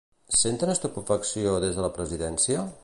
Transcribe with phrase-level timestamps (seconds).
[0.37, 2.69] Senten estupefacció des de la presidència?